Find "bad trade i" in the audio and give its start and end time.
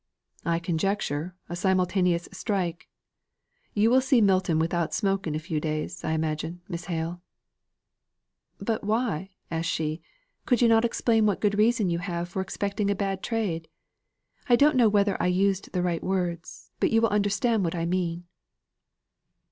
12.95-14.55